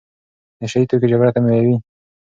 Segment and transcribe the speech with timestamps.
[0.61, 1.75] نشه يي توکي جګړه تمویلوي.